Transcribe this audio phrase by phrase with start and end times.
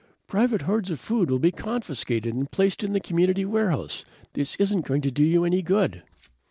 [0.25, 4.03] "Private hoards of food will be confiscated and placed in the community warehouse.
[4.33, 6.01] This isn't going to do you any good!"